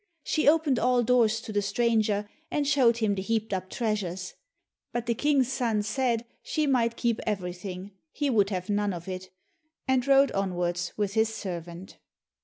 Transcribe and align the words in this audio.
She 0.23 0.47
opened 0.49 0.79
all 0.79 1.03
doors 1.03 1.39
to 1.41 1.53
the 1.53 1.61
stranger 1.61 2.27
and 2.49 2.67
showed 2.67 2.97
him 2.97 3.13
the 3.13 3.21
heaped 3.21 3.53
up 3.53 3.69
treasures. 3.69 4.33
But 4.91 5.05
the 5.05 5.13
King's 5.13 5.53
son 5.53 5.83
said 5.83 6.25
she 6.41 6.65
might 6.65 6.95
keep 6.95 7.19
everything, 7.27 7.91
he 8.11 8.27
would 8.27 8.49
have 8.49 8.67
none 8.67 8.93
of 8.93 9.07
it, 9.07 9.29
and 9.87 10.07
rode 10.07 10.31
onwards 10.31 10.91
with 10.97 11.13
his 11.13 11.31
servant. 11.31 11.99